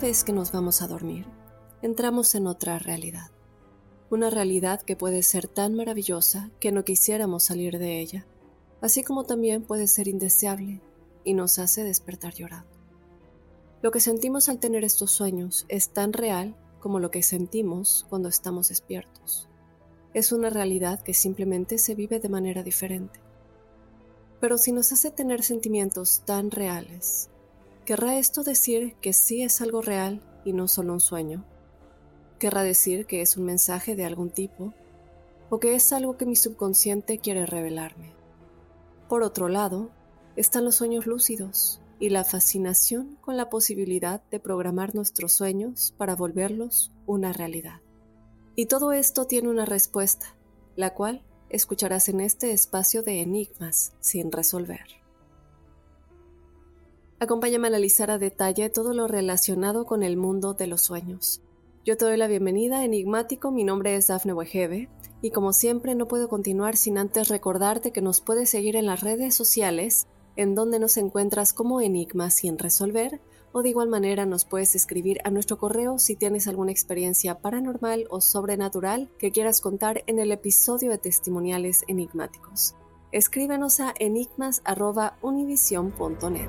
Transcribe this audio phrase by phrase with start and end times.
[0.00, 1.26] Vez que nos vamos a dormir,
[1.82, 3.32] entramos en otra realidad.
[4.10, 8.24] Una realidad que puede ser tan maravillosa que no quisiéramos salir de ella,
[8.80, 10.80] así como también puede ser indeseable
[11.24, 12.70] y nos hace despertar llorando.
[13.82, 18.28] Lo que sentimos al tener estos sueños es tan real como lo que sentimos cuando
[18.28, 19.48] estamos despiertos.
[20.14, 23.18] Es una realidad que simplemente se vive de manera diferente.
[24.40, 27.30] Pero si nos hace tener sentimientos tan reales,
[27.88, 31.46] ¿Querrá esto decir que sí es algo real y no solo un sueño?
[32.38, 34.74] ¿Querrá decir que es un mensaje de algún tipo?
[35.48, 38.12] ¿O que es algo que mi subconsciente quiere revelarme?
[39.08, 39.88] Por otro lado,
[40.36, 46.14] están los sueños lúcidos y la fascinación con la posibilidad de programar nuestros sueños para
[46.14, 47.80] volverlos una realidad.
[48.54, 50.36] Y todo esto tiene una respuesta,
[50.76, 54.97] la cual escucharás en este espacio de enigmas sin resolver.
[57.20, 61.42] Acompáñame a analizar a detalle todo lo relacionado con el mundo de los sueños.
[61.84, 64.88] Yo te doy la bienvenida, enigmático, mi nombre es Dafne Wegebe,
[65.20, 69.00] y como siempre no puedo continuar sin antes recordarte que nos puedes seguir en las
[69.00, 70.06] redes sociales,
[70.36, 73.20] en donde nos encuentras como Enigmas sin resolver,
[73.50, 78.06] o de igual manera nos puedes escribir a nuestro correo si tienes alguna experiencia paranormal
[78.10, 82.76] o sobrenatural que quieras contar en el episodio de testimoniales enigmáticos.
[83.10, 86.48] Escríbenos a enigmas.univision.net.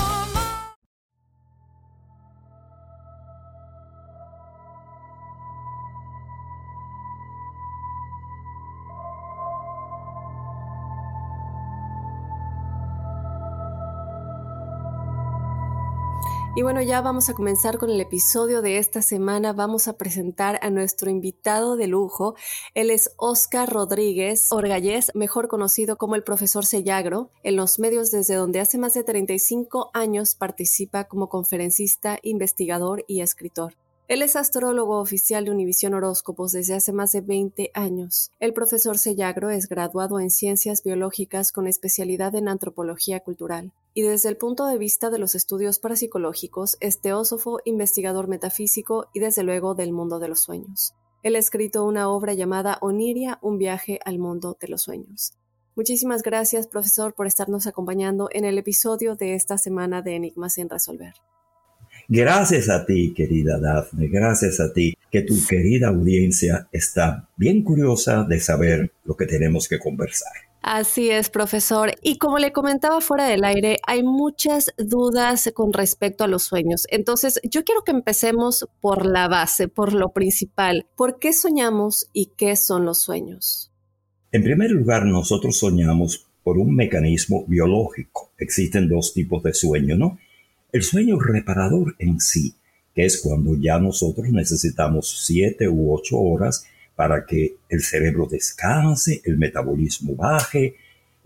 [16.53, 19.53] Y bueno, ya vamos a comenzar con el episodio de esta semana.
[19.53, 22.35] Vamos a presentar a nuestro invitado de lujo.
[22.73, 28.35] Él es Oscar Rodríguez Orgallés, mejor conocido como el profesor Sellagro, en los medios desde
[28.35, 33.75] donde hace más de 35 años participa como conferencista, investigador y escritor.
[34.11, 38.29] Él es astrólogo oficial de Univisión Horóscopos desde hace más de 20 años.
[38.41, 43.71] El profesor Sellagro es graduado en Ciencias Biológicas con especialidad en Antropología Cultural.
[43.93, 49.21] Y desde el punto de vista de los estudios parapsicológicos, es teósofo, investigador metafísico y
[49.21, 50.93] desde luego del mundo de los sueños.
[51.23, 55.35] Él ha escrito una obra llamada Oniria, un viaje al mundo de los sueños.
[55.77, 60.67] Muchísimas gracias, profesor, por estarnos acompañando en el episodio de esta semana de Enigmas sin
[60.67, 61.13] resolver.
[62.13, 68.25] Gracias a ti, querida Daphne, gracias a ti, que tu querida audiencia está bien curiosa
[68.25, 70.33] de saber lo que tenemos que conversar.
[70.61, 71.93] Así es, profesor.
[72.01, 76.85] Y como le comentaba fuera del aire, hay muchas dudas con respecto a los sueños.
[76.89, 80.87] Entonces, yo quiero que empecemos por la base, por lo principal.
[80.97, 83.71] ¿Por qué soñamos y qué son los sueños?
[84.33, 88.33] En primer lugar, nosotros soñamos por un mecanismo biológico.
[88.37, 90.17] Existen dos tipos de sueño, ¿no?
[90.71, 92.55] El sueño reparador en sí,
[92.95, 96.65] que es cuando ya nosotros necesitamos siete u ocho horas
[96.95, 100.75] para que el cerebro descanse, el metabolismo baje,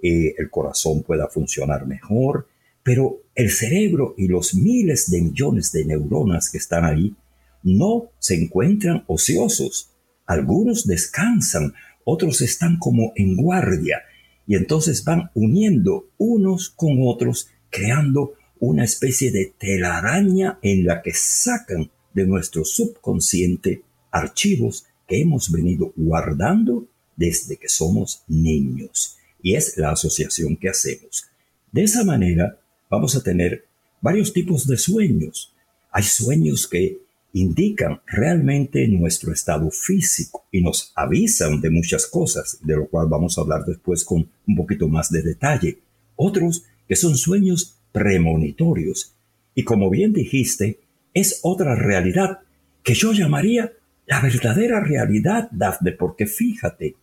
[0.01, 2.47] eh, el corazón pueda funcionar mejor,
[2.81, 7.15] pero el cerebro y los miles de millones de neuronas que están ahí
[7.61, 9.91] no se encuentran ociosos.
[10.25, 14.01] Algunos descansan, otros están como en guardia
[14.47, 21.13] y entonces van uniendo unos con otros, creando una especie de telaraña en la que
[21.13, 29.17] sacan de nuestro subconsciente archivos que hemos venido guardando desde que somos niños.
[29.41, 31.25] Y es la asociación que hacemos.
[31.71, 32.59] De esa manera
[32.89, 33.65] vamos a tener
[34.01, 35.53] varios tipos de sueños.
[35.91, 36.99] Hay sueños que
[37.33, 43.37] indican realmente nuestro estado físico y nos avisan de muchas cosas, de lo cual vamos
[43.37, 45.79] a hablar después con un poquito más de detalle.
[46.15, 49.15] Otros que son sueños premonitorios.
[49.55, 50.81] Y como bien dijiste,
[51.13, 52.39] es otra realidad
[52.83, 53.71] que yo llamaría
[54.05, 56.95] la verdadera realidad, Dafne, porque fíjate,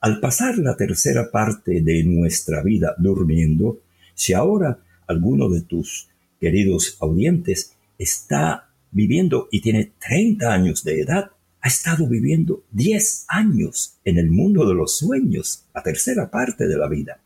[0.00, 3.80] al pasar la tercera parte de nuestra vida durmiendo,
[4.14, 6.08] si ahora alguno de tus
[6.40, 13.98] queridos audientes está viviendo y tiene 30 años de edad, ha estado viviendo 10 años
[14.06, 17.20] en el mundo de los sueños, la tercera parte de la vida.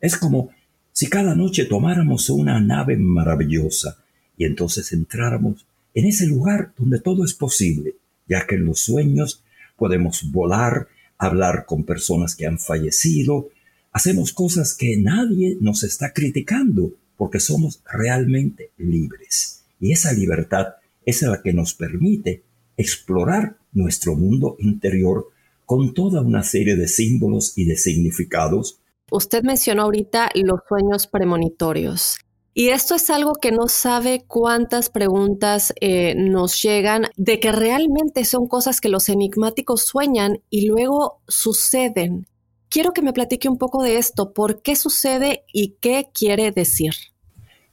[0.00, 0.48] Es como
[0.94, 3.98] si cada noche tomáramos una nave maravillosa
[4.38, 7.96] y entonces entráramos en ese lugar donde todo es posible,
[8.28, 9.42] ya que en los sueños
[9.76, 10.86] podemos volar,
[11.18, 13.48] hablar con personas que han fallecido,
[13.90, 19.64] hacemos cosas que nadie nos está criticando porque somos realmente libres.
[19.80, 20.74] Y esa libertad
[21.04, 22.44] es la que nos permite
[22.76, 25.28] explorar nuestro mundo interior
[25.66, 28.78] con toda una serie de símbolos y de significados
[29.10, 32.18] Usted mencionó ahorita los sueños premonitorios.
[32.56, 38.24] Y esto es algo que no sabe cuántas preguntas eh, nos llegan de que realmente
[38.24, 42.26] son cosas que los enigmáticos sueñan y luego suceden.
[42.68, 46.94] Quiero que me platique un poco de esto, por qué sucede y qué quiere decir.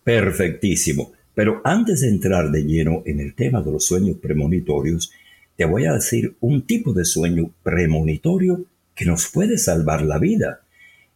[0.03, 1.11] Perfectísimo.
[1.33, 5.11] Pero antes de entrar de lleno en el tema de los sueños premonitorios,
[5.55, 10.60] te voy a decir un tipo de sueño premonitorio que nos puede salvar la vida.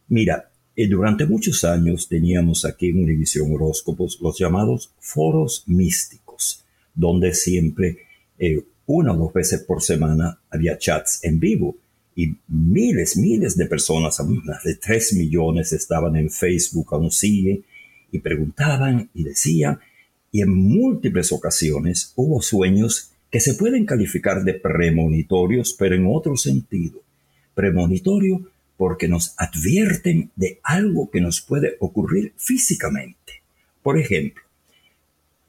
[0.08, 6.64] Mira, eh, durante muchos años teníamos aquí en Univisión Horóscopos los llamados foros místicos,
[6.94, 7.98] donde siempre
[8.38, 11.76] eh, una o dos veces por semana había chats en vivo
[12.14, 17.62] y miles, miles de personas, más de tres millones estaban en Facebook, aún sigue,
[18.12, 19.78] y preguntaban y decían,
[20.32, 26.36] y en múltiples ocasiones hubo sueños que se pueden calificar de premonitorios, pero en otro
[26.36, 27.02] sentido.
[27.54, 33.42] Premonitorio porque nos advierten de algo que nos puede ocurrir físicamente.
[33.82, 34.42] Por ejemplo,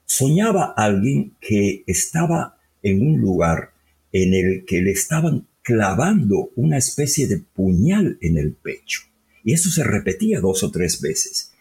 [0.05, 3.72] soñaba alguien que estaba en un lugar
[4.12, 9.01] en el que le estaban clavando una especie de puñal en el pecho.
[9.43, 11.51] Y eso se repetía dos o tres veces.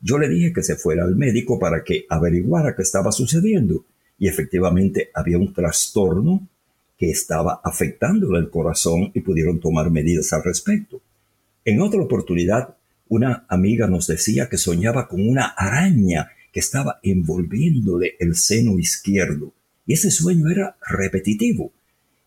[0.00, 3.84] Yo le dije que se fuera al médico para que averiguara qué estaba sucediendo.
[4.18, 6.48] Y efectivamente había un trastorno
[6.96, 11.00] que estaba afectándole el corazón y pudieron tomar medidas al respecto.
[11.66, 12.76] En otra oportunidad,
[13.08, 19.52] una amiga nos decía que soñaba con una araña que estaba envolviéndole el seno izquierdo.
[19.84, 21.72] Y ese sueño era repetitivo.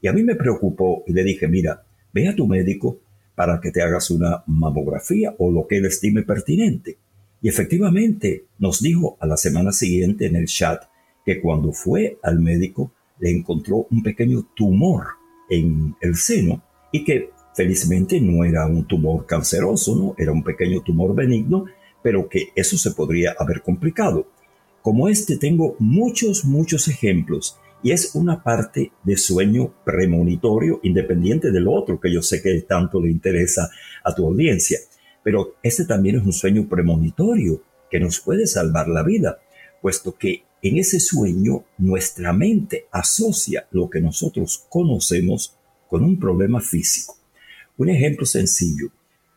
[0.02, 3.00] Y a mí me preocupó y le dije, mira, ve a tu médico
[3.34, 6.98] para que te hagas una mamografía o lo que él estime pertinente.
[7.42, 10.84] Y efectivamente nos dijo a la semana siguiente en el chat
[11.26, 15.06] que cuando fue al médico le encontró un pequeño tumor
[15.50, 17.30] en el seno y que
[17.60, 20.16] Felizmente no era un tumor canceroso, ¿no?
[20.18, 21.66] Era un pequeño tumor benigno,
[22.02, 24.30] pero que eso se podría haber complicado.
[24.82, 31.68] Como este tengo muchos, muchos ejemplos y es una parte de sueño premonitorio independiente del
[31.68, 33.70] otro que yo sé que tanto le interesa
[34.06, 34.80] a tu audiencia.
[35.22, 37.62] Pero este también es un sueño premonitorio
[37.92, 39.42] que nos puede salvar la vida,
[39.82, 45.58] puesto que en ese sueño nuestra mente asocia lo que nosotros conocemos
[45.90, 47.19] con un problema físico.
[47.80, 48.92] Un ejemplo sencillo.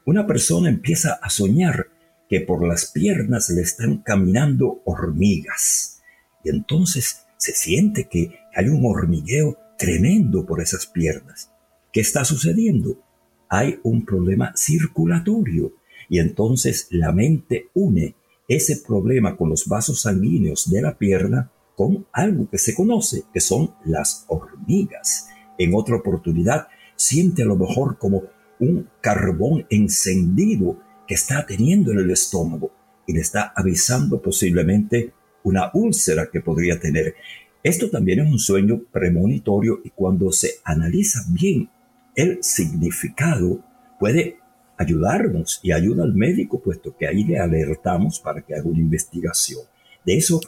[0.05, 1.87] Una persona empieza a soñar
[2.29, 6.03] que por las piernas le están caminando hormigas.
[6.43, 11.53] Y entonces se siente que hay un hormigueo tremendo por esas piernas.
[11.93, 13.01] ¿Qué está sucediendo?
[13.49, 15.75] Hay un problema circulatorio
[16.09, 18.17] y entonces la mente une
[18.49, 23.41] ese problema con los vasos sanguíneos de la pierna con algo que se conoce, que
[23.41, 25.29] son las hormigas.
[25.59, 26.67] En otra oportunidad,
[27.03, 28.23] siente a lo mejor como
[28.61, 32.71] un carbón encendido que está teniendo en el estómago
[33.07, 37.17] y le está avisando posiblemente una úlcera que podría tener.
[37.65, 41.69] Esto también es un sueño premonitorio y cuando se analiza bien
[42.15, 43.65] el significado
[43.99, 44.37] puede
[44.79, 49.63] ayudarnos y ayuda al médico, puesto que ahí le alertamos para que haga una investigación.
[50.07, 50.41] De eso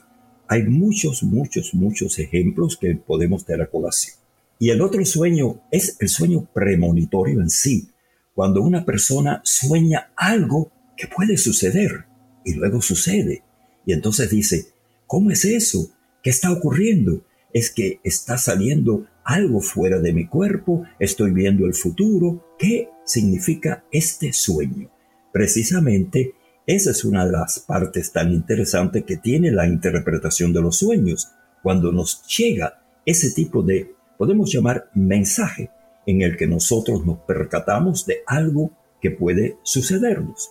[0.46, 4.23] hay muchos, muchos, muchos ejemplos que podemos tener a colación.
[4.58, 7.90] Y el otro sueño es el sueño premonitorio en sí,
[8.34, 12.06] cuando una persona sueña algo que puede suceder
[12.44, 13.42] y luego sucede.
[13.86, 14.68] Y entonces dice,
[15.06, 15.90] ¿cómo es eso?
[16.22, 17.24] ¿Qué está ocurriendo?
[17.52, 22.44] Es que está saliendo algo fuera de mi cuerpo, estoy viendo el futuro.
[22.58, 24.90] ¿Qué significa este sueño?
[25.32, 26.34] Precisamente
[26.66, 31.28] esa es una de las partes tan interesantes que tiene la interpretación de los sueños,
[31.62, 35.70] cuando nos llega ese tipo de, podemos llamar mensaje,
[36.06, 40.50] en el que nosotros nos percatamos de algo que puede sucedernos.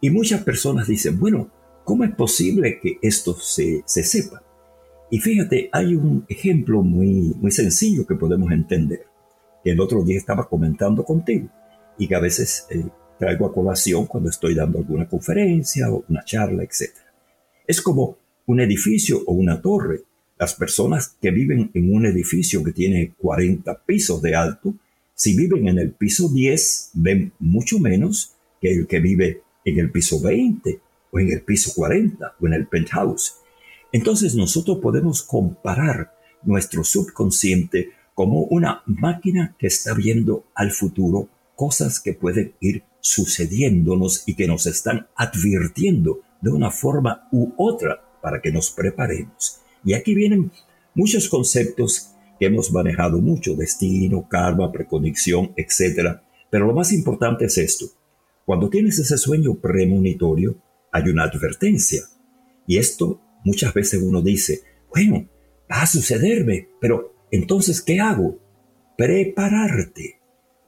[0.00, 1.50] Y muchas personas dicen, bueno,
[1.84, 4.42] ¿cómo es posible que esto se, se sepa?
[5.10, 9.06] Y fíjate, hay un ejemplo muy, muy sencillo que podemos entender,
[9.62, 11.48] que el otro día estaba comentando contigo
[11.98, 12.84] y que a veces eh,
[13.18, 16.90] traigo a colación cuando estoy dando alguna conferencia o una charla, etc.
[17.66, 20.02] Es como un edificio o una torre.
[20.40, 24.74] Las personas que viven en un edificio que tiene 40 pisos de alto,
[25.14, 29.90] si viven en el piso 10, ven mucho menos que el que vive en el
[29.90, 30.80] piso 20
[31.10, 33.34] o en el piso 40 o en el penthouse.
[33.92, 42.00] Entonces nosotros podemos comparar nuestro subconsciente como una máquina que está viendo al futuro cosas
[42.00, 48.40] que pueden ir sucediéndonos y que nos están advirtiendo de una forma u otra para
[48.40, 49.60] que nos preparemos.
[49.84, 50.50] Y aquí vienen
[50.94, 56.20] muchos conceptos que hemos manejado mucho, destino, karma, preconexión, etc.
[56.50, 57.86] Pero lo más importante es esto.
[58.44, 60.56] Cuando tienes ese sueño premonitorio,
[60.90, 62.02] hay una advertencia.
[62.66, 64.62] Y esto muchas veces uno dice,
[64.94, 65.28] bueno,
[65.70, 68.38] va a sucederme, pero entonces, ¿qué hago?
[68.96, 70.20] Prepararte.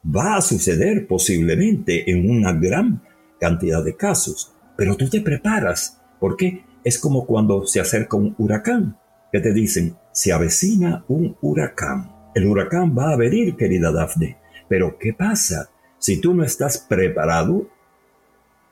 [0.04, 3.02] Va a suceder posiblemente en una gran
[3.40, 8.97] cantidad de casos, pero tú te preparas, porque es como cuando se acerca un huracán,
[9.33, 12.31] que te dicen, se avecina un huracán.
[12.35, 15.71] El huracán va a venir, querida Daphne, pero ¿qué pasa?
[15.99, 17.67] Si tú no estás preparado,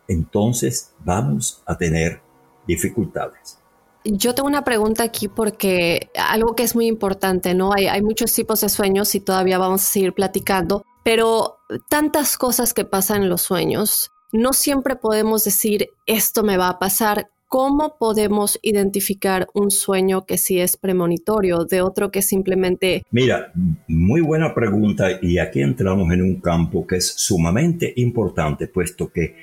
[0.07, 2.21] entonces vamos a tener
[2.67, 3.59] dificultades.
[4.05, 7.73] Yo tengo una pregunta aquí porque algo que es muy importante, ¿no?
[7.73, 12.73] Hay, hay muchos tipos de sueños y todavía vamos a seguir platicando, pero tantas cosas
[12.73, 17.31] que pasan en los sueños, no siempre podemos decir esto me va a pasar.
[17.51, 23.03] ¿Cómo podemos identificar un sueño que sí es premonitorio de otro que simplemente...
[23.11, 23.53] Mira,
[23.89, 29.35] muy buena pregunta y aquí entramos en un campo que es sumamente importante, puesto que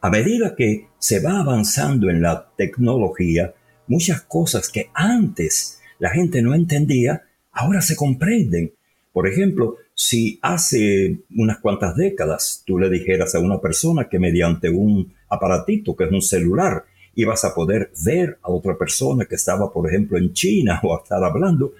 [0.00, 3.54] a medida que se va avanzando en la tecnología,
[3.86, 8.72] muchas cosas que antes la gente no entendía, ahora se comprenden.
[9.12, 14.68] Por ejemplo, si hace unas cuantas décadas tú le dijeras a una persona que mediante
[14.68, 19.72] un aparatito, que es un celular, ibas a poder ver a otra persona que estaba,
[19.72, 21.74] por ejemplo, en China o estar hablando,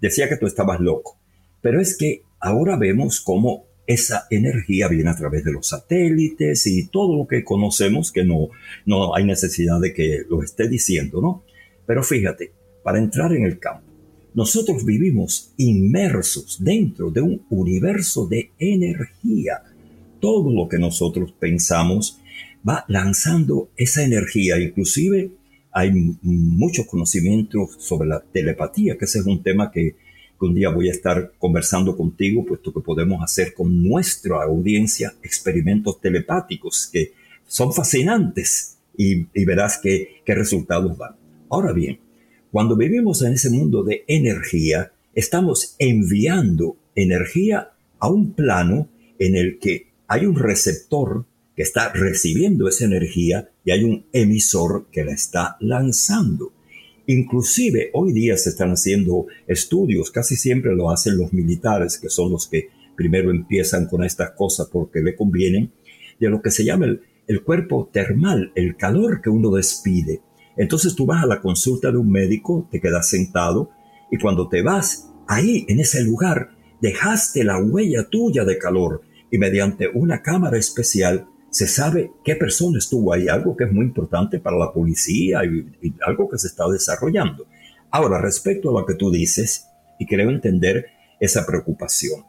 [0.00, 1.18] decía que tú estabas loco.
[1.60, 6.88] Pero es que ahora vemos cómo esa energía viene a través de los satélites y
[6.88, 8.48] todo lo que conocemos que no,
[8.84, 11.44] no hay necesidad de que lo esté diciendo, ¿no?
[11.86, 12.52] Pero fíjate,
[12.82, 13.86] para entrar en el campo,
[14.34, 19.62] nosotros vivimos inmersos dentro de un universo de energía.
[20.20, 22.18] Todo lo que nosotros pensamos
[22.66, 24.58] va lanzando esa energía.
[24.58, 25.30] Inclusive
[25.72, 25.92] hay
[26.22, 29.94] mucho conocimiento sobre la telepatía, que ese es un tema que,
[30.38, 35.98] un día voy a estar conversando contigo, puesto que podemos hacer con nuestra audiencia experimentos
[35.98, 37.12] telepáticos que
[37.46, 41.16] son fascinantes y, verás qué resultados dan.
[41.48, 42.00] Ahora bien,
[42.50, 49.58] cuando vivimos en ese mundo de energía, estamos enviando energía a un plano en el
[49.58, 51.24] que hay un receptor
[51.56, 56.52] que está recibiendo esa energía y hay un emisor que la está lanzando.
[57.06, 62.30] Inclusive hoy día se están haciendo estudios, casi siempre lo hacen los militares, que son
[62.30, 65.72] los que primero empiezan con estas cosas porque le convienen,
[66.20, 66.86] de lo que se llama
[67.26, 70.20] el, cuerpo termal, el calor que uno despide.
[70.58, 73.70] Entonces tú vas a la consulta de un médico, te quedas sentado
[74.10, 76.50] y cuando te vas, ahí en ese lugar,
[76.82, 82.78] dejaste la huella tuya de calor y mediante una cámara especial se sabe qué persona
[82.78, 86.68] estuvo ahí, algo que es muy importante para la policía y, algo que se está
[86.68, 87.46] desarrollando.
[87.90, 90.86] Ahora, respecto a lo que tú dices, y creo entender
[91.20, 92.24] esa preocupación.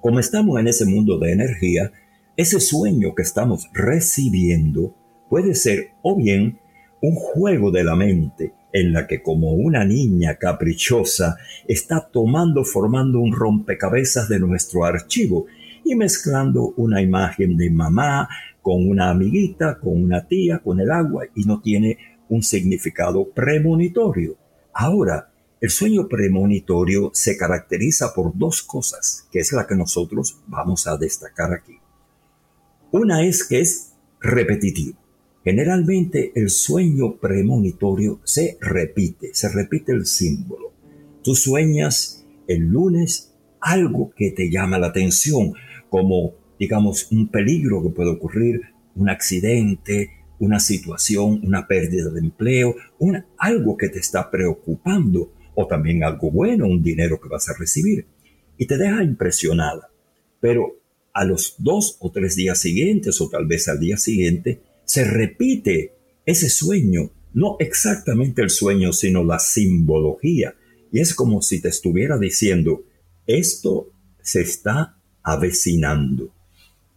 [0.00, 1.92] Como estamos en ese mundo de energía,
[2.36, 4.94] ese sueño que estamos recibiendo
[5.28, 6.58] puede ser o bien
[7.00, 11.36] un juego de la mente en la que como una niña caprichosa
[11.68, 15.46] está tomando, formando un rompecabezas de nuestro archivo
[15.84, 18.28] y mezclando una imagen de mamá
[18.60, 21.98] con una amiguita, con una tía, con el agua y no tiene
[22.28, 24.36] un significado premonitorio.
[24.72, 30.86] Ahora, el sueño premonitorio se caracteriza por dos cosas, que es la que nosotros vamos
[30.86, 31.78] a destacar aquí.
[32.90, 34.98] Una es que es repetitivo.
[35.44, 40.72] Generalmente el sueño premonitorio se repite, se repite el símbolo.
[41.22, 45.54] Tú sueñas el lunes algo que te llama la atención,
[45.92, 48.62] como, digamos, un peligro que puede ocurrir,
[48.94, 50.08] un accidente,
[50.38, 52.74] una situación, una pérdida de empleo,
[53.36, 58.06] algo que te está preocupando, o también algo bueno, un dinero que vas a recibir,
[58.56, 59.90] y te deja impresionada.
[60.40, 60.80] Pero
[61.12, 65.92] a los dos o tres días siguientes, o tal vez al día siguiente, se repite
[66.24, 70.54] ese sueño, no exactamente el sueño, sino la simbología.
[70.90, 72.86] Y es como si te estuviera diciendo,
[73.26, 76.32] esto se está avecinando.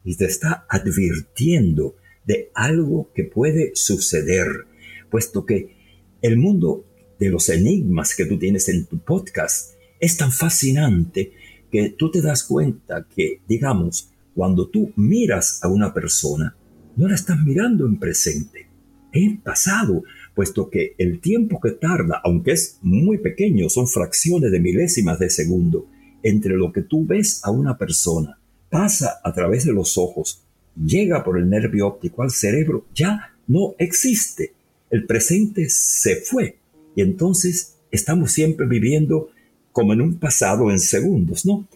[0.04, 4.66] Y te está advirtiendo de algo que puede suceder,
[5.10, 5.76] puesto que
[6.22, 6.86] el mundo
[7.20, 11.34] de los enigmas que tú tienes en tu podcast es tan fascinante
[11.72, 16.56] que tú te das cuenta que, digamos, cuando tú miras a una persona,
[16.96, 18.68] no la estás mirando en presente,
[19.12, 24.60] en pasado, puesto que el tiempo que tarda, aunque es muy pequeño, son fracciones de
[24.60, 25.88] milésimas de segundo,
[26.26, 28.40] entre lo que tú ves a una persona,
[28.72, 30.42] pasa a través de los ojos,
[30.76, 34.54] llega por el nervio óptico al cerebro, ya no existe.
[34.90, 36.58] El presente se fue
[36.96, 39.30] y entonces estamos siempre viviendo
[39.72, 41.68] como en un pasado en segundos, ¿no?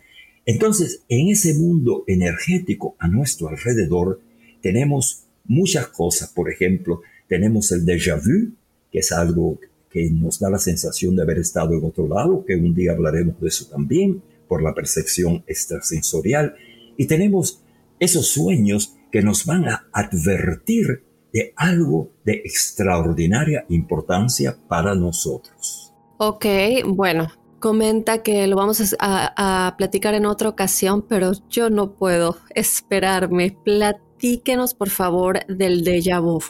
[0.47, 4.19] Entonces, en ese mundo energético a nuestro alrededor,
[4.63, 6.29] tenemos muchas cosas.
[6.29, 8.53] Por ejemplo, tenemos el déjà vu,
[8.91, 9.59] que es algo
[9.91, 13.39] que nos da la sensación de haber estado en otro lado, que un día hablaremos
[13.39, 16.55] de eso también por la percepción extrasensorial
[16.97, 17.63] y tenemos
[17.99, 25.93] esos sueños que nos van a advertir de algo de extraordinaria importancia para nosotros.
[26.17, 26.45] Ok,
[26.85, 33.55] bueno, comenta que lo vamos a, platicar en otra ocasión, pero yo no puedo esperarme.
[33.63, 36.41] Platíquenos, por favor, del déjà vu.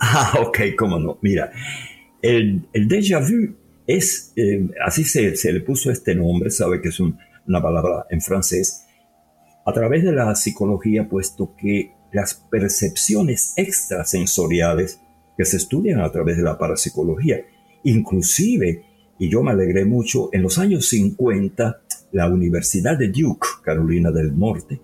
[0.00, 1.18] Ah, ok, cómo no.
[1.22, 1.52] Mira,
[2.20, 3.54] el, el déjà vu
[3.86, 8.06] es, eh, así se, se, le puso este nombre, sabe que es un, una palabra
[8.10, 8.84] en francés,
[9.66, 15.00] a través de la psicología, puesto que las percepciones extrasensoriales
[15.36, 17.40] que se estudian a través de la parapsicología,
[17.82, 18.84] inclusive,
[19.18, 21.80] y yo me alegré mucho, en los años 50,
[22.12, 24.80] la Universidad de Duke, Carolina del Norte,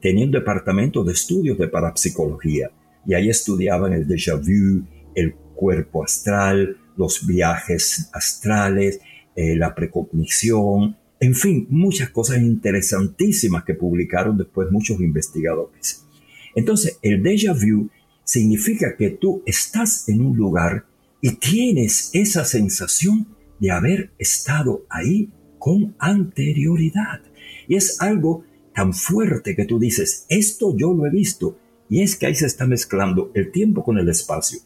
[0.00, 2.70] tenía un departamento de estudios de parapsicología,
[3.06, 4.84] y ahí estudiaban el déjà vu,
[5.14, 9.00] el cuerpo astral, los viajes astrales,
[9.34, 16.06] eh, la precognición, en fin, muchas cosas interesantísimas que publicaron después muchos investigadores.
[16.54, 17.90] Entonces, el déjà vu
[18.24, 20.86] significa que tú estás en un lugar
[21.20, 23.26] y tienes esa sensación
[23.58, 25.28] de haber estado ahí
[25.58, 27.20] con anterioridad.
[27.68, 31.58] Y es algo tan fuerte que tú dices, esto yo lo he visto.
[31.90, 34.60] Y es que ahí se está mezclando el tiempo con el espacio.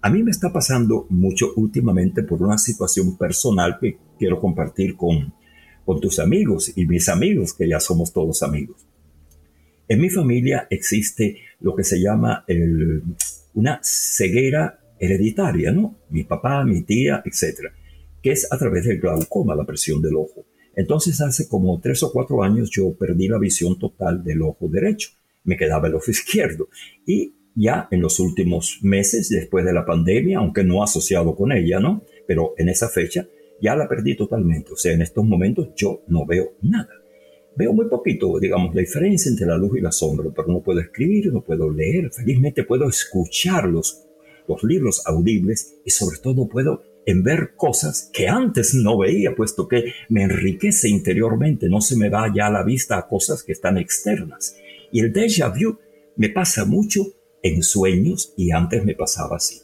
[0.00, 5.34] A mí me está pasando mucho últimamente por una situación personal que quiero compartir con,
[5.84, 8.86] con tus amigos y mis amigos, que ya somos todos amigos.
[9.88, 12.44] En mi familia existe lo que se llama
[13.54, 15.98] una ceguera hereditaria, ¿no?
[16.10, 17.74] Mi papá, mi tía, etcétera,
[18.22, 20.46] que es a través del glaucoma, la presión del ojo.
[20.74, 25.10] Entonces hace como tres o cuatro años yo perdí la visión total del ojo derecho.
[25.44, 26.68] Me quedaba el ojo izquierdo.
[27.04, 31.80] Y ya en los últimos meses, después de la pandemia, aunque no asociado con ella,
[31.80, 32.02] ¿no?
[32.26, 33.26] Pero en esa fecha,
[33.62, 34.72] ya la perdí totalmente.
[34.72, 36.90] O sea, en estos momentos yo no veo nada.
[37.54, 40.80] Veo muy poquito, digamos, la diferencia entre la luz y la sombra, pero no puedo
[40.80, 44.04] escribir, no puedo leer, felizmente puedo escuchar los,
[44.48, 49.68] los libros audibles y sobre todo puedo en ver cosas que antes no veía, puesto
[49.68, 53.76] que me enriquece interiormente, no se me va ya la vista a cosas que están
[53.76, 54.56] externas.
[54.90, 55.78] Y el déjà vu
[56.16, 57.02] me pasa mucho
[57.42, 59.60] en sueños y antes me pasaba así.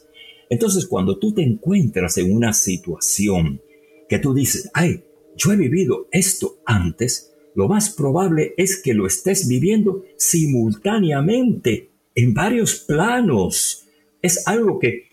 [0.49, 3.61] Entonces, cuando tú te encuentras en una situación
[4.09, 5.03] que tú dices, ay,
[5.37, 12.33] yo he vivido esto antes, lo más probable es que lo estés viviendo simultáneamente en
[12.33, 13.87] varios planos.
[14.21, 15.09] Es algo que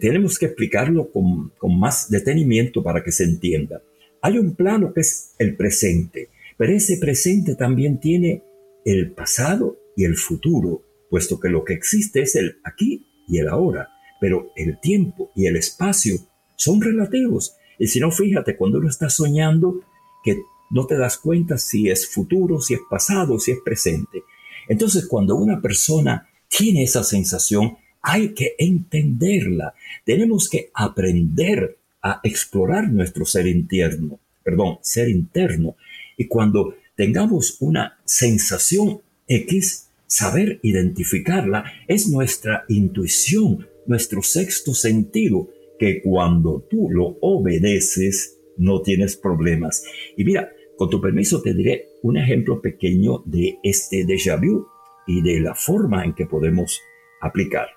[0.00, 3.82] tenemos que explicarlo con, más detenimiento para que se entienda.
[4.22, 8.42] Hay un plano que es el presente, pero ese presente también tiene
[8.84, 13.48] el pasado y el futuro, puesto que lo que existe es el aquí y el
[13.48, 13.88] ahora,
[14.20, 16.16] pero el tiempo y el espacio
[16.56, 17.55] son relativos.
[17.78, 19.80] Y si no, fíjate, cuando uno está soñando,
[20.24, 24.24] que no te das cuenta si es futuro, si es pasado, si es presente.
[24.68, 29.74] Entonces, cuando una persona tiene esa sensación, hay que entenderla.
[30.04, 35.76] Tenemos que aprender a explorar nuestro ser interno, perdón, ser interno.
[36.16, 46.02] Y cuando tengamos una sensación X, saber identificarla es nuestra intuición, nuestro sexto sentido, que
[46.02, 49.84] cuando tú lo obedeces, no tienes problemas.
[50.16, 54.66] Y mira, con tu permiso te diré un ejemplo pequeño de este déjà vu
[55.06, 56.80] y de la forma en que podemos
[57.20, 57.68] aplicar.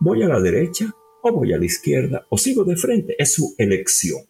[0.00, 3.14] ¿Voy a la derecha o voy a la izquierda o sigo de frente?
[3.18, 4.20] Es su elección.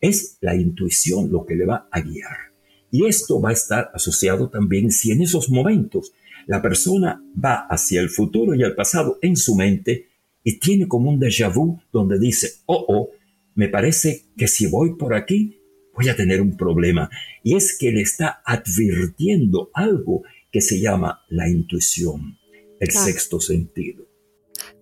[0.00, 2.52] Es la intuición lo que le va a guiar.
[2.90, 6.12] Y esto va a estar asociado también si en esos momentos
[6.46, 10.08] la persona va hacia el futuro y el pasado en su mente
[10.44, 13.10] y tiene como un déjà vu donde dice, oh, oh,
[13.54, 15.58] me parece que si voy por aquí
[15.94, 17.10] voy a tener un problema.
[17.42, 22.38] Y es que le está advirtiendo algo que se llama la intuición,
[22.80, 24.06] el sexto sentido.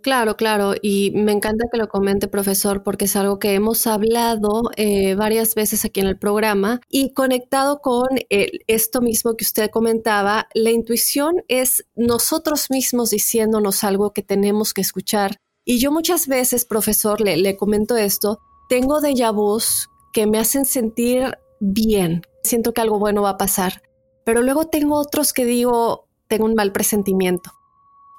[0.03, 4.71] Claro, claro, y me encanta que lo comente, profesor, porque es algo que hemos hablado
[4.77, 10.49] eh, varias veces aquí en el programa y conectado con esto mismo que usted comentaba,
[10.55, 15.39] la intuición es nosotros mismos diciéndonos algo que tenemos que escuchar.
[15.71, 20.65] Y yo muchas veces, profesor, le, le comento esto, tengo déjà vus que me hacen
[20.65, 23.81] sentir bien, siento que algo bueno va a pasar,
[24.25, 27.53] pero luego tengo otros que digo, tengo un mal presentimiento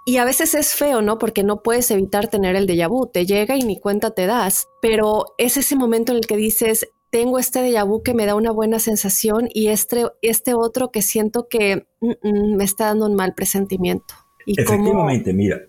[0.06, 1.18] y a veces es feo, ¿no?
[1.18, 4.70] Porque no puedes evitar tener el déjà vu, te llega y ni cuenta te das,
[4.82, 8.36] pero es ese momento en el que dices, tengo este déjà vu que me da
[8.36, 13.08] una buena sensación y este, este otro que siento que mm, mm, me está dando
[13.08, 14.14] un mal presentimiento.
[14.46, 15.60] ¿Y Efectivamente, mira,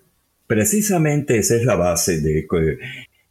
[0.53, 2.45] precisamente esa es la base de...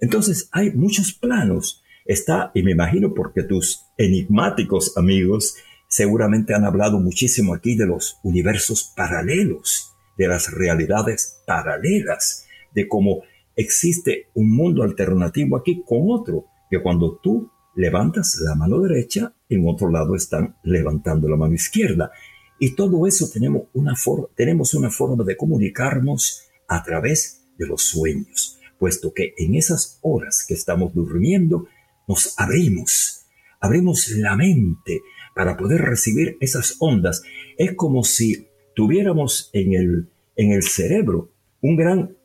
[0.00, 1.84] Entonces hay muchos planos.
[2.04, 5.54] Está, y me imagino porque tus enigmáticos amigos
[5.86, 13.22] seguramente han hablado muchísimo aquí de los universos paralelos de las realidades paralelas, de cómo
[13.54, 19.68] existe un mundo alternativo aquí con otro, que cuando tú levantas la mano derecha, en
[19.68, 22.10] otro lado están levantando la mano izquierda.
[22.58, 23.94] Y todo eso tenemos una,
[24.34, 30.44] tenemos una forma de comunicarnos a través de los sueños, puesto que en esas horas
[30.46, 31.66] que estamos durmiendo,
[32.08, 33.26] nos abrimos,
[33.60, 35.02] abrimos la mente
[35.34, 37.22] para poder recibir esas ondas.
[37.58, 42.16] Es como si tuviéramos en el, en el cerebro un gran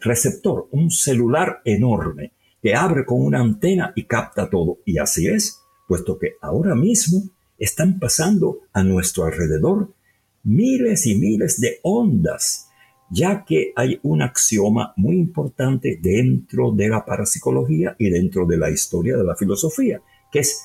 [0.00, 4.80] receptor, un celular enorme que abre con una antena y capta todo.
[4.84, 7.22] Y así es, puesto que ahora mismo
[7.58, 9.94] están pasando a nuestro alrededor
[10.42, 12.68] miles y miles de ondas,
[13.14, 18.70] ya que hay un axioma muy importante dentro de la parapsicología y dentro de la
[18.70, 20.62] historia de la filosofía, que es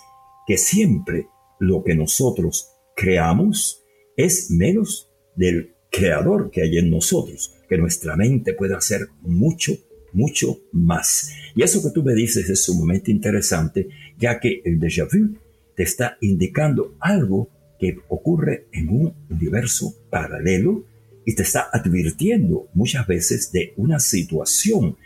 [0.47, 1.27] que siempre
[1.59, 3.83] lo que nosotros creamos
[4.17, 9.73] es menos del creador que hay en nosotros, que nuestra mente pueda hacer mucho,
[10.13, 11.31] mucho más.
[11.55, 15.37] Y eso que tú me dices es sumamente interesante, ya que el déjà vu
[15.75, 20.83] te está indicando algo que ocurre en un universo paralelo
[21.25, 24.97] y te está advirtiendo muchas veces de una situación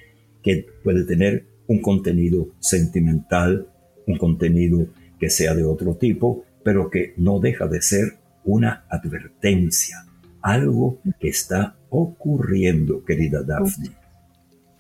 [0.42, 3.68] que puede tener un contenido sentimental,
[4.06, 4.88] un contenido
[5.20, 10.06] que sea de otro tipo, pero que no deja de ser una advertencia,
[10.42, 14.03] algo que está ocurriendo, querida Daphne.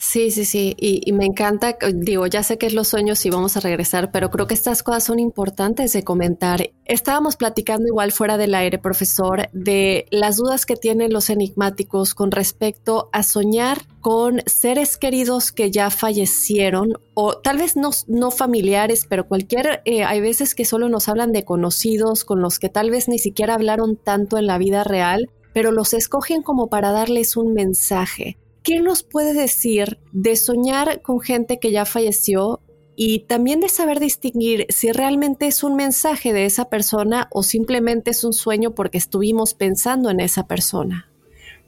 [0.05, 3.55] Sí, sí, sí, y, me encanta, digo, ya sé que es los sueños y vamos
[3.55, 6.71] a regresar, pero creo que estas cosas son importantes de comentar.
[6.83, 12.31] Estábamos platicando igual fuera del aire, profesor, de las dudas que tienen los enigmáticos con
[12.31, 19.05] respecto a soñar con seres queridos que ya fallecieron o tal vez no, no familiares,
[19.07, 22.91] pero cualquier, eh, hay veces que solo nos hablan de conocidos con los que tal
[22.91, 27.37] vez ni siquiera hablaron tanto en la vida real, pero los escogen como para darles
[27.37, 28.37] un mensaje.
[28.63, 32.61] ¿Qué nos puede decir de soñar con gente que ya falleció
[32.95, 38.11] y también de saber distinguir si realmente es un mensaje de esa persona o simplemente
[38.11, 41.09] es un sueño porque estuvimos pensando en esa persona?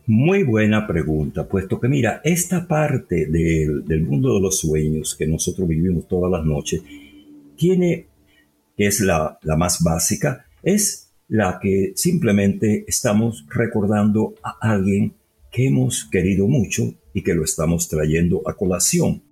[0.07, 5.67] Muy buena pregunta, puesto que mira, esta parte del mundo de los sueños que nosotros
[5.67, 6.81] vivimos todas las noches,
[7.57, 8.05] tiene,
[8.77, 15.13] que es la, la más básica, es la que simplemente estamos recordando a alguien
[15.55, 19.23] que hemos querido mucho y que lo estamos trayendo a colación.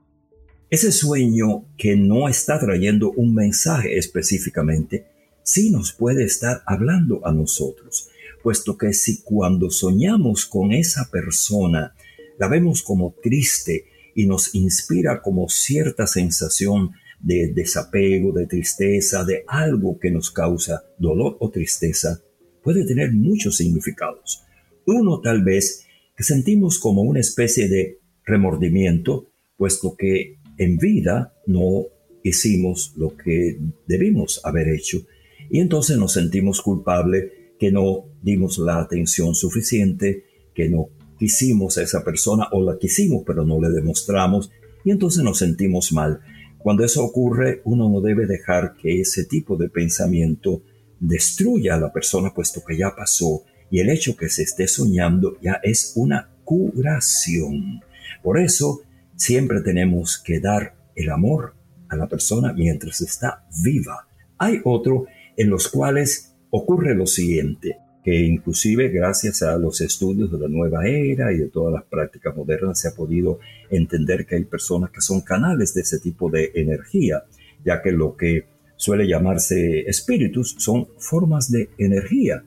[0.70, 5.06] Ese sueño que no está trayendo un mensaje específicamente,
[5.44, 8.08] sí nos puede estar hablando a nosotros,
[8.42, 11.94] puesto que si cuando soñamos con esa persona,
[12.40, 19.44] la vemos como triste y nos inspira como cierta sensación de desapego, de tristeza, de
[19.46, 22.22] algo que nos causa dolor o tristeza,
[22.64, 24.46] puede tener muchos significados.
[24.86, 31.86] Uno tal vez que sentimos como una especie de remordimiento, puesto que en vida no
[32.24, 35.06] hicimos lo que debimos haber hecho
[35.50, 40.24] y entonces nos sentimos culpables que no dimos la atención suficiente,
[40.54, 44.52] que no quisimos a esa persona o la quisimos pero no le demostramos
[44.86, 46.22] y entonces nos sentimos mal.
[46.58, 50.64] Cuando eso ocurre, uno no debe dejar que ese tipo de pensamiento
[51.00, 55.36] destruya a la persona puesto que ya pasó y el hecho que se esté soñando
[55.42, 57.82] ya es una curación.
[58.22, 58.84] Por eso
[59.16, 61.56] siempre tenemos que dar el amor
[61.90, 64.08] a la persona mientras está viva.
[64.38, 70.38] Hay otro en los cuales ocurre lo siguiente, que inclusive gracias a los estudios de
[70.38, 73.40] la nueva era y de todas las prácticas modernas se ha podido
[73.72, 77.24] entender que hay personas que son canales de ese tipo de energía,
[77.66, 82.44] ya que lo que suele llamarse espíritus son formas de energía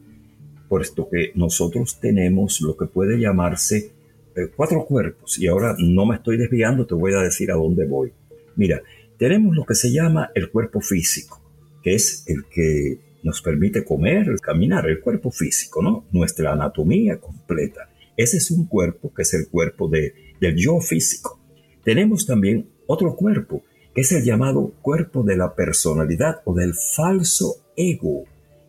[0.69, 3.93] puesto que nosotros tenemos lo que puede llamarse
[4.37, 5.39] eh, cuatro cuerpos.
[5.39, 8.13] Y ahora no me estoy desviando, te voy a decir a dónde voy.
[8.55, 8.83] Mira,
[9.19, 11.41] tenemos lo que se llama el cuerpo físico,
[11.83, 16.05] que es el que nos permite comer, caminar, el cuerpo físico, ¿no?
[16.13, 17.89] Nuestra anatomía completa.
[18.17, 21.41] Ese es un cuerpo que es el cuerpo de, del yo físico.
[21.83, 23.63] Tenemos también otro cuerpo,
[23.95, 28.25] que es el llamado cuerpo de la personalidad o del falso ego,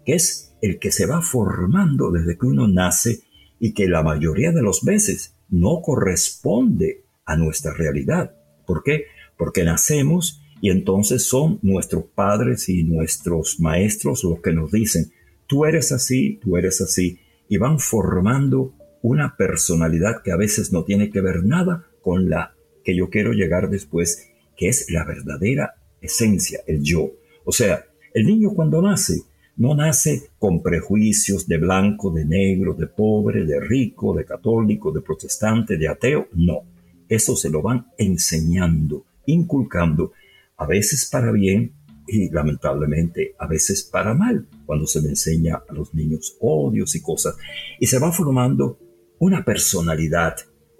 [0.06, 3.22] que es el que se va formando desde que uno nace
[3.60, 8.36] y que la mayoría de los veces no corresponde a nuestra realidad.
[8.66, 9.06] ¿Por qué?
[9.38, 15.12] Porque nacemos y entonces son nuestros padres y nuestros maestros los que nos dicen,
[15.46, 20.84] tú eres así, tú eres así, y van formando una personalidad que a veces no
[20.84, 25.76] tiene que ver nada con la que yo quiero llegar después, que es la verdadera
[26.02, 27.12] esencia, el yo.
[27.46, 29.22] O sea, el niño cuando nace
[29.58, 35.02] no nace con prejuicios de blanco, de negro, de pobre, de rico, de católico, de
[35.02, 36.28] protestante, de ateo.
[36.34, 36.62] No,
[37.10, 40.14] eso se lo van enseñando, inculcando,
[40.58, 41.72] a veces para bien
[42.08, 47.02] y lamentablemente a veces para mal, cuando se le enseña a los niños odios y
[47.02, 47.36] cosas.
[47.80, 48.80] Y se va formando
[49.20, 50.36] una personalidad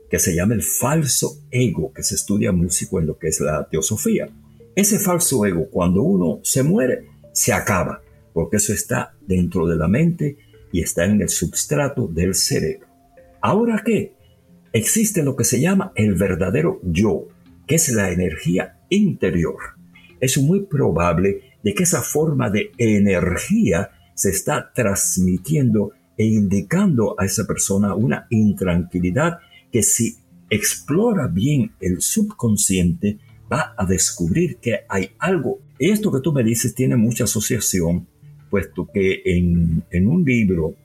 [0.10, 3.68] que se llama el falso ego, que se estudia músico en lo que es la
[3.68, 4.30] teosofía.
[4.76, 8.02] Ese falso ego, cuando uno se muere, se acaba
[8.38, 10.38] porque eso está dentro de la mente
[10.72, 12.86] y está en el substrato del cerebro.
[13.42, 14.14] Ahora qué?
[14.72, 17.30] Existe lo que se llama el verdadero yo,
[17.66, 19.56] que es la energía interior.
[20.20, 27.26] Es muy probable de que esa forma de energía se está transmitiendo e indicando a
[27.26, 29.40] esa persona una intranquilidad
[29.72, 30.18] que si
[30.52, 33.18] explora bien el subconsciente
[33.52, 35.58] va a descubrir que hay algo.
[35.80, 38.06] Esto que tú me dices tiene mucha asociación
[38.50, 40.76] puesto que en, un libro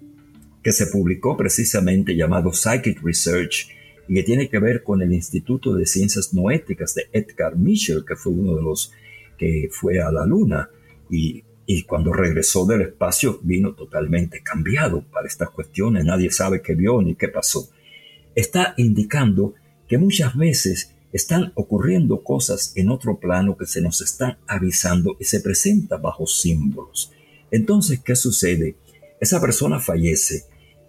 [0.63, 3.69] que se publicó precisamente llamado Psychic Research
[4.09, 8.17] y que tiene que ver con el Instituto de Ciencias Noéticas de Edgar Mitchell, que
[8.17, 8.93] fue uno de los
[9.39, 10.69] que fue a la Luna
[11.11, 16.75] y, y cuando regresó del espacio vino totalmente cambiado para estas cuestiones, nadie sabe qué
[16.75, 17.71] vio ni qué pasó.
[18.35, 19.55] Está indicando
[19.89, 25.25] que muchas veces están ocurriendo cosas en otro plano que se nos están avisando y
[25.25, 27.13] se presentan bajo símbolos.
[27.53, 28.77] Entonces, ¿qué sucede?
[29.21, 30.45] Esa persona fallece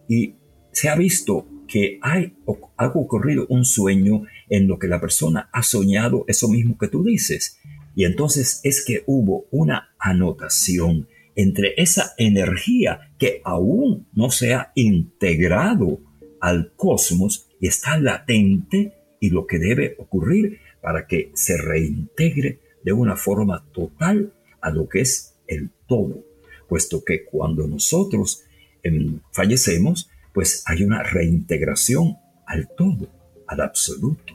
[0.10, 0.36] y
[0.72, 6.26] se ha visto que ha ocurrido un sueño en lo que la persona ha soñado
[6.28, 7.60] eso mismo que tú dices.
[7.96, 14.72] Y entonces es que hubo una anotación entre esa energía que aún no se ha
[14.76, 16.00] integrado
[16.42, 22.94] al cosmos y está latente y lo que debe ocurrir para que se reintegre de
[22.94, 26.26] una forma total a lo que es el todo,
[26.68, 28.44] puesto que cuando nosotros
[28.84, 33.08] em, fallecemos, pues hay una reintegración al todo,
[33.48, 34.34] al absoluto.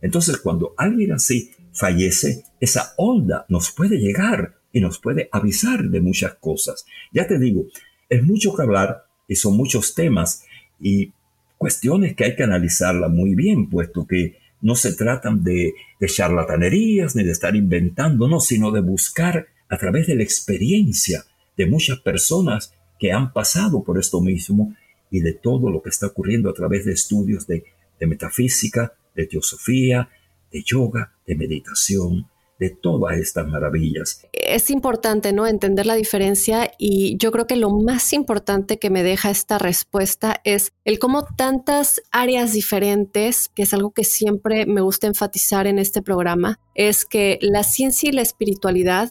[0.00, 6.00] Entonces, cuando alguien así fallece, esa onda nos puede llegar y nos puede avisar de
[6.00, 6.86] muchas cosas.
[7.12, 7.66] Ya te digo,
[8.08, 10.44] es mucho que hablar y son muchos temas
[10.80, 11.12] y
[11.58, 17.16] cuestiones que hay que analizarla muy bien, puesto que no se tratan de, de charlatanerías
[17.16, 21.24] ni de estar inventando, no, sino de buscar a través de la experiencia
[21.56, 24.74] de muchas personas que han pasado por esto mismo
[25.10, 27.64] y de todo lo que está ocurriendo a través de estudios de,
[28.00, 30.08] metafísica, de teosofía,
[30.50, 34.22] de yoga, de meditación, de todas estas maravillas.
[34.32, 35.46] Es importante, ¿no?
[35.46, 40.40] Entender la diferencia y yo creo que lo más importante que me deja esta respuesta
[40.44, 45.78] es el cómo tantas áreas diferentes, que es algo que siempre me gusta enfatizar en
[45.78, 49.10] este programa, es que la ciencia y la espiritualidad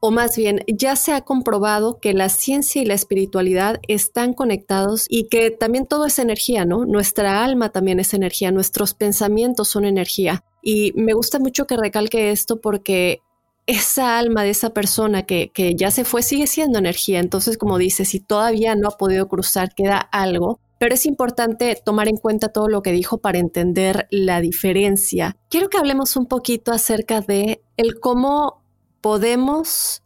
[0.00, 5.06] o más bien ya se ha comprobado que la ciencia y la espiritualidad están conectados
[5.08, 6.86] y que también todo es energía, ¿no?
[6.86, 10.42] Nuestra alma también es energía, nuestros pensamientos son energía.
[10.62, 13.20] Y me gusta mucho que recalque esto porque
[13.66, 17.20] esa alma de esa persona que, que ya se fue sigue siendo energía.
[17.20, 20.58] Entonces, como dice, si todavía no ha podido cruzar, queda algo.
[20.78, 25.36] Pero es importante tomar en cuenta todo lo que dijo para entender la diferencia.
[25.50, 28.59] Quiero que hablemos un poquito acerca de el cómo
[29.00, 30.02] podemos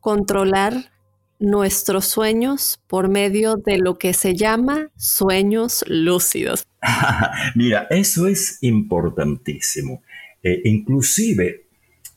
[0.00, 0.90] controlar
[1.38, 6.66] nuestros sueños por medio de lo que se llama sueños lúcidos.
[7.54, 10.02] Mira, eso es importantísimo.
[10.42, 11.66] Eh, inclusive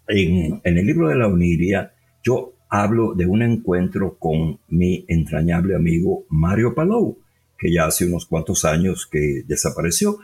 [0.07, 6.25] en, el libro de la Uniria yo hablo de un encuentro con mi entrañable amigo
[6.29, 7.17] Mario Palou,
[7.57, 10.19] que ya hace unos cuantos años que desapareció,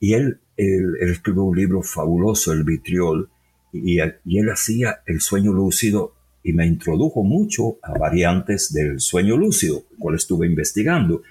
[0.00, 0.40] y él
[1.00, 3.30] escribió un libro fabuloso, El Vitriol,
[3.72, 9.84] y, él hacía el sueño lúcido y me introdujo mucho a variantes del sueño lúcido,
[9.98, 11.22] cual estuve investigando.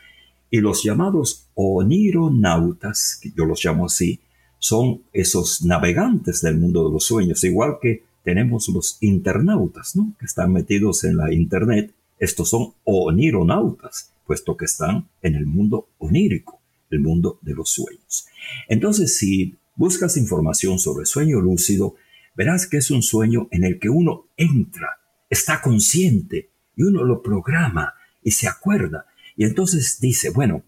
[0.49, 4.19] Y los llamados onironautas, que yo los llamo así,
[4.59, 10.13] son esos navegantes del mundo de los sueños, igual que tenemos los internautas, ¿no?
[10.19, 11.93] que están metidos en la internet.
[12.19, 18.27] Estos son onironautas, puesto que están en el mundo onírico, el mundo de los sueños.
[18.67, 21.95] Entonces, si buscas información sobre sueño lúcido,
[22.37, 27.23] verás que es un sueño en el que uno entra, está consciente y uno lo
[27.23, 29.07] programa y se acuerda.
[29.35, 30.63] Y entonces dice, bueno,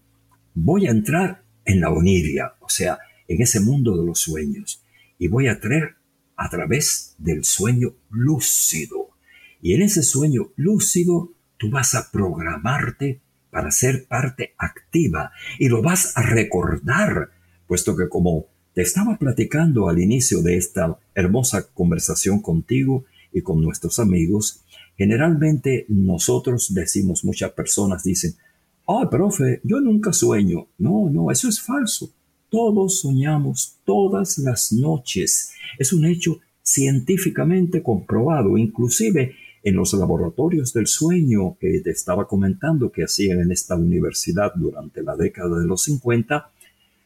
[0.52, 4.84] voy a entrar en la oniria, o sea, en ese mundo de los sueños,
[5.16, 5.94] y voy a traer
[6.34, 9.10] a través del sueño lúcido.
[9.62, 15.82] Y en ese sueño lúcido tú vas a programarte para ser parte activa y lo
[15.82, 17.30] vas a recordar,
[17.66, 18.46] puesto que como
[18.82, 24.62] estaba platicando al inicio de esta hermosa conversación contigo y con nuestros amigos.
[24.96, 28.34] Generalmente nosotros decimos, muchas personas dicen,
[28.86, 30.66] ah, profe, yo nunca sueño.
[30.78, 32.10] No, no, eso es falso.
[32.48, 35.52] Todos soñamos todas las noches.
[35.78, 42.90] Es un hecho científicamente comprobado, inclusive en los laboratorios del sueño que te estaba comentando
[42.90, 46.50] que hacían en esta universidad durante la década de los 50,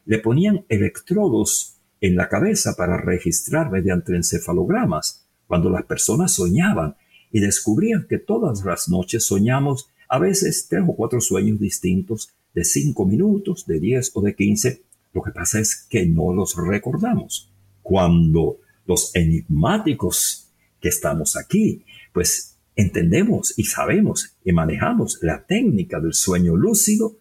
[0.05, 6.95] le ponían electrodos en la cabeza para registrar mediante encefalogramas cuando las personas soñaban
[7.31, 12.63] y descubrían que todas las noches soñamos a veces tres o cuatro sueños distintos de
[12.63, 14.83] cinco minutos, de diez o de quince.
[15.13, 17.51] Lo que pasa es que no los recordamos.
[17.81, 26.13] Cuando los enigmáticos que estamos aquí, pues entendemos y sabemos y manejamos la técnica del
[26.13, 27.17] sueño lúcido.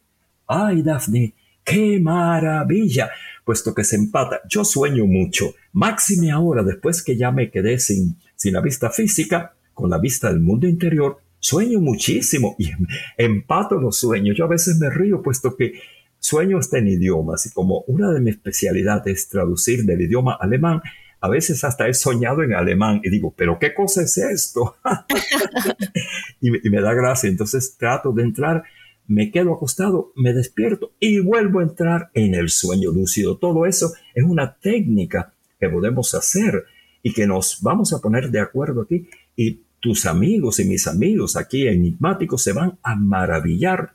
[0.47, 3.11] Ay, Daphne, ¡Qué maravilla!
[3.45, 4.41] Puesto que se empata.
[4.49, 5.55] Yo sueño mucho.
[5.73, 10.29] Máxime ahora, después que ya me quedé sin, sin la vista física, con la vista
[10.29, 12.71] del mundo interior, sueño muchísimo y
[13.19, 14.37] empato los sueños.
[14.37, 15.75] Yo a veces me río, puesto que
[16.19, 20.81] sueño hasta en idiomas y como una de mis especialidades es traducir del idioma alemán,
[21.21, 24.77] a veces hasta he soñado en alemán y digo, pero ¿qué cosa es esto?
[26.41, 27.31] y, me da gracia.
[27.31, 28.63] Entonces trato de entrar
[29.07, 33.37] me quedo acostado, me despierto y vuelvo a entrar en el sueño lúcido.
[33.37, 36.65] Todo eso es una técnica que podemos hacer
[37.03, 41.37] y que nos vamos a poner de acuerdo aquí y tus amigos y mis amigos
[41.37, 43.93] aquí enigmáticos se van a maravillar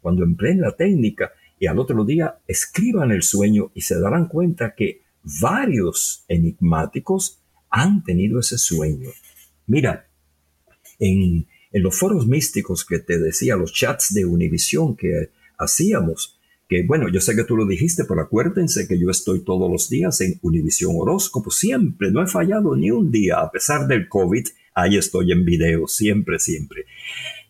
[0.00, 4.74] cuando empleen la técnica y al otro día escriban el sueño y se darán cuenta
[4.74, 5.02] que
[5.40, 7.40] varios enigmáticos
[7.70, 9.10] han tenido ese sueño.
[9.66, 10.06] Mira,
[10.98, 16.84] en, en los foros místicos que te decía, los chats de Univisión que hacíamos, que
[16.86, 20.20] bueno, yo sé que tú lo dijiste, pero acuérdense que yo estoy todos los días
[20.20, 24.96] en Univisión Horóscopo, siempre, no he fallado ni un día, a pesar del COVID, ahí
[24.96, 26.84] estoy en video, siempre, siempre.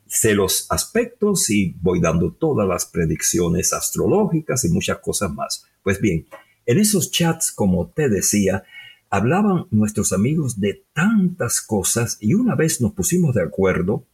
[0.06, 5.66] Sé los aspectos y voy dando todas las predicciones astrológicas y muchas cosas más.
[5.82, 6.26] Pues bien,
[6.66, 8.64] en esos chats, como te decía,
[9.08, 14.04] hablaban nuestros amigos de tantas cosas y una vez nos pusimos de acuerdo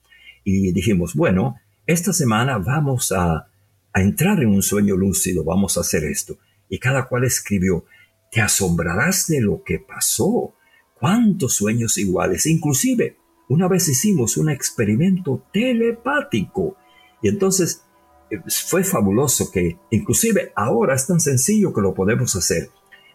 [0.49, 3.49] y dijimos, bueno, esta semana vamos a,
[3.95, 6.39] entrar en un sueño lúcido, vamos a hacer esto.
[6.69, 7.85] Y cada cual escribió,
[8.31, 10.55] te asombrarás de lo que pasó,
[11.01, 12.47] cuántos sueños iguales.
[12.47, 13.17] Inclusive,
[13.49, 16.77] una vez hicimos un experimento telepático.
[17.21, 17.83] Y entonces
[18.31, 22.71] eh, fue fabuloso que inclusive ahora es tan sencillo que lo podemos hacer,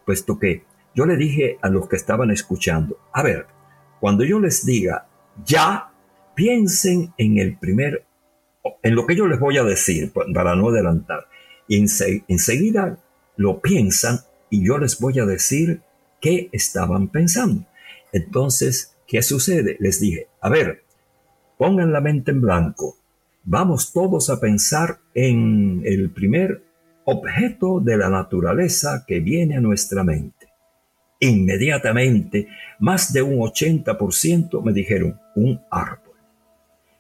[0.06, 3.48] puesto que yo le dije a los que estaban escuchando, a ver,
[4.02, 5.08] cuando yo les diga
[5.46, 5.93] ya,
[6.36, 8.06] piensen en el primer,
[8.82, 11.28] en lo que yo les voy a decir para no adelantar.
[11.68, 12.98] Enseguida
[13.36, 14.20] lo piensan
[14.50, 15.82] y yo les voy a decir
[16.22, 17.66] qué estaban pensando.
[18.12, 19.78] Entonces, ¿qué sucede?
[19.80, 20.84] Les dije, a ver,
[21.58, 22.98] pongan la mente en blanco.
[23.44, 26.64] Vamos todos a pensar en el primer
[27.06, 30.48] objeto de la naturaleza que viene a nuestra mente.
[31.20, 32.48] Inmediatamente,
[32.80, 36.13] más de un 80% me dijeron un árbol.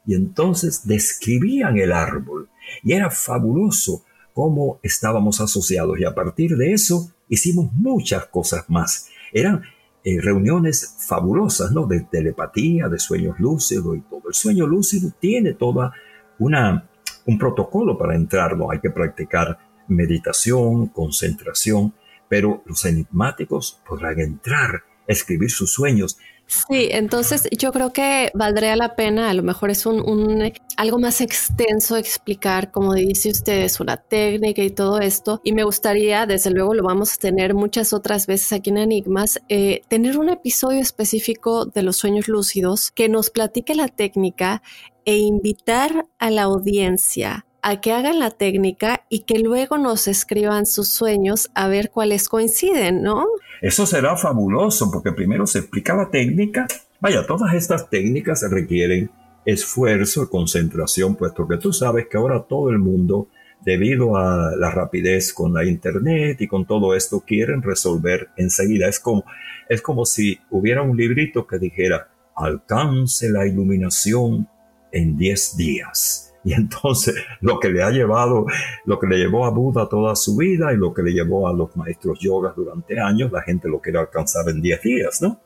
[0.05, 2.49] Y entonces describían el árbol.
[2.83, 5.99] Y era fabuloso cómo estábamos asociados.
[5.99, 9.07] Y a partir de eso hicimos muchas cosas más.
[9.31, 9.63] Eran
[10.03, 11.85] eh, reuniones fabulosas, ¿no?
[11.85, 14.23] De telepatía, de sueños lúcidos y todo.
[14.27, 15.93] El sueño lúcido tiene toda
[16.39, 16.89] una,
[17.25, 18.71] un protocolo para entrarlo.
[18.71, 21.93] Hay que practicar meditación, concentración
[22.33, 26.17] pero los enigmáticos podrán entrar, escribir sus sueños.
[26.47, 31.21] Sí, entonces yo creo que valdría la pena, a lo mejor es un, algo más
[31.21, 35.41] extenso explicar, como dice usted, una técnica y todo esto.
[35.43, 39.39] Y me gustaría, desde luego lo vamos a tener muchas otras veces aquí en Enigmas,
[39.49, 44.61] eh, tener un episodio específico de los sueños lúcidos que nos platique la técnica
[45.05, 50.65] e invitar a la audiencia a que hagan la técnica y que luego nos escriban
[50.65, 53.25] sus sueños a ver cuáles coinciden, ¿no?
[53.61, 56.67] Eso será fabuloso porque primero se explica la técnica.
[56.99, 59.09] Vaya, todas estas técnicas requieren
[59.45, 63.29] esfuerzo, concentración, puesto que tú sabes que ahora todo el mundo,
[63.61, 68.89] debido a la rapidez con la internet y con todo esto, quieren resolver enseguida.
[68.89, 69.23] Es como,
[69.69, 74.49] es como si hubiera un librito que dijera, alcance la iluminación
[74.91, 78.45] en 10 días y entonces lo que le ha llevado,
[78.85, 81.53] lo que le llevó a Buda toda su vida y lo que le llevó a
[81.53, 85.39] los maestros yogas durante años, la gente lo quiere alcanzar en 10 días, ¿no?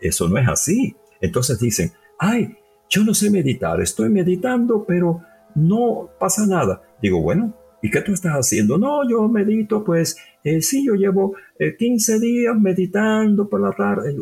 [0.00, 0.96] Eso no es así.
[1.20, 2.56] Entonces dicen, ay,
[2.90, 5.20] yo no sé meditar, estoy meditando, pero
[5.54, 6.82] no pasa nada.
[7.00, 8.78] Digo, bueno, ¿y qué tú estás haciendo?
[8.78, 11.34] No, yo medito, pues eh, sí, yo llevo
[11.78, 14.14] 15 eh, días meditando por la tarde.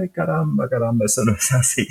[0.00, 1.86] ay, caramba, caramba, eso no es así.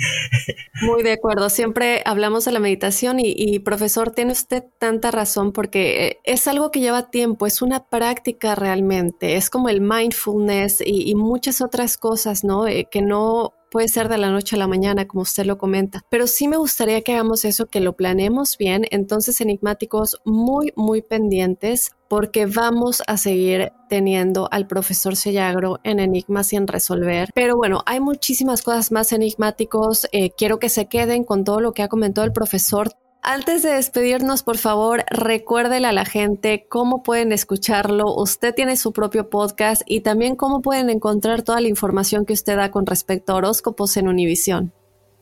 [0.82, 1.48] Muy de acuerdo.
[1.48, 6.70] Siempre hablamos de la meditación y, profesor, tiene usted tanta razón porque eh, es algo
[6.70, 9.36] que lleva tiempo, es una práctica realmente.
[9.36, 12.64] Es como el mindfulness y, y muchas otras cosas, ¿no?
[12.90, 16.26] que no puede ser de la noche a la mañana, como usted lo comenta, pero
[16.26, 18.86] sí me gustaría que hagamos eso, que lo planeemos bien.
[18.90, 26.46] Entonces, enigmáticos muy, muy pendientes porque vamos a seguir teniendo al profesor Sellagro en Enigmas
[26.46, 27.28] sin resolver.
[27.34, 30.08] Pero bueno, hay muchísimas cosas más enigmáticos.
[30.10, 32.88] Eh, quiero que se queden con todo lo que ha comentado el profesor.
[33.28, 38.14] Antes de despedirnos, por favor, recuérdele a la gente cómo pueden escucharlo.
[38.14, 42.54] Usted tiene su propio podcast y también cómo pueden encontrar toda la información que usted
[42.54, 44.72] da con respecto a horóscopos en Univisión.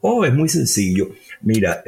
[0.03, 1.13] Oh, es muy sencillo.
[1.41, 1.83] Mira,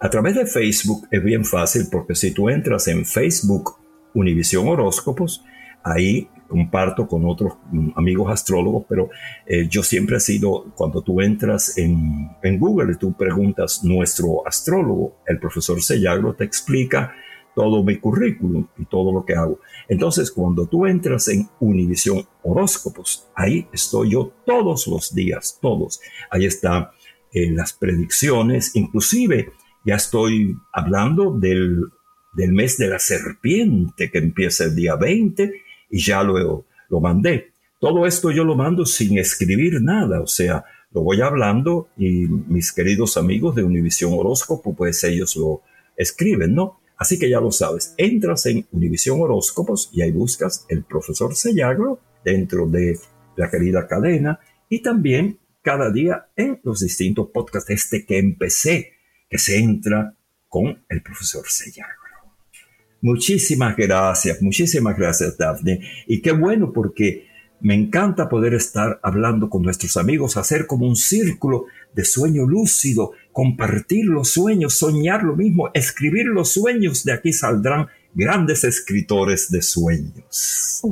[0.00, 3.76] a través de Facebook es bien fácil porque si tú entras en Facebook
[4.14, 5.44] Univisión Horóscopos,
[5.84, 9.10] ahí comparto con otros mm, amigos astrólogos, pero
[9.46, 14.46] eh, yo siempre he sido, cuando tú entras en, en Google y tú preguntas nuestro
[14.46, 17.12] astrólogo, el profesor Sellagro te explica
[17.56, 19.60] todo mi currículum y todo lo que hago.
[19.88, 26.00] Entonces, cuando tú entras en Univisión Horóscopos, ahí estoy yo todos los días, todos.
[26.30, 26.88] Ahí están
[27.32, 29.52] eh, las predicciones, inclusive
[29.86, 31.80] ya estoy hablando del,
[32.34, 37.52] del mes de la serpiente que empieza el día 20 y ya lo, lo mandé.
[37.80, 42.72] Todo esto yo lo mando sin escribir nada, o sea, lo voy hablando y mis
[42.72, 45.62] queridos amigos de Univisión Horóscopo, pues ellos lo
[45.96, 46.80] escriben, ¿no?
[46.96, 52.00] Así que ya lo sabes, entras en Univisión Horóscopos y ahí buscas el profesor Sellagro
[52.24, 52.98] dentro de
[53.36, 58.92] la querida cadena y también cada día en los distintos podcasts este que empecé,
[59.28, 60.16] que se entra
[60.48, 62.05] con el profesor Sellagro.
[63.00, 65.80] Muchísimas gracias, muchísimas gracias Daphne.
[66.06, 67.26] Y qué bueno porque
[67.60, 73.12] me encanta poder estar hablando con nuestros amigos, hacer como un círculo de sueño lúcido,
[73.32, 77.04] compartir los sueños, soñar lo mismo, escribir los sueños.
[77.04, 80.82] De aquí saldrán grandes escritores de sueños.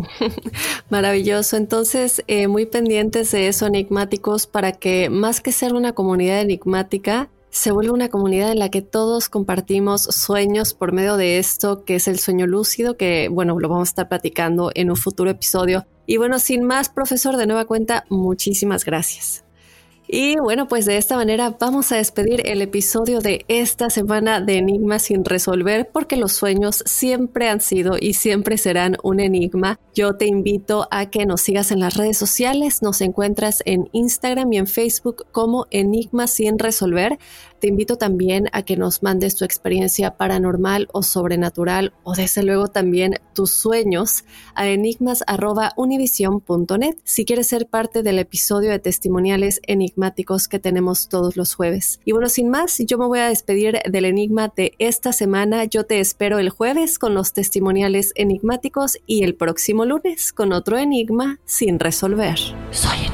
[0.91, 1.57] Maravilloso.
[1.57, 7.29] Entonces, eh, muy pendientes de eso, enigmáticos, para que más que ser una comunidad enigmática,
[7.55, 11.95] se vuelve una comunidad en la que todos compartimos sueños por medio de esto, que
[11.95, 15.87] es el sueño lúcido, que bueno, lo vamos a estar platicando en un futuro episodio.
[16.05, 19.45] Y bueno, sin más, profesor, de nueva cuenta, muchísimas gracias.
[20.07, 24.59] Y bueno, pues de esta manera vamos a despedir el episodio de esta semana de
[24.59, 29.81] Enigmas sin resolver porque los sueños siempre han sido y siempre serán un enigma.
[29.95, 34.53] Yo te invito a que nos sigas en las redes sociales, nos encuentras en Instagram
[34.53, 37.19] y en Facebook como Enigmas sin resolver.
[37.65, 42.69] Te invito también a que nos mandes tu experiencia paranormal o sobrenatural o desde luego
[42.69, 50.59] también tus sueños a enigmas.univision.net si quieres ser parte del episodio de testimoniales enigmáticos que
[50.59, 52.01] tenemos todos los jueves.
[52.05, 55.65] Y bueno, sin más, yo me voy a despedir del enigma de esta semana.
[55.65, 60.77] Yo te espero el jueves con los testimoniales enigmáticos y el próximo lunes con otro
[60.77, 62.39] enigma sin resolver.
[62.73, 63.14] Soy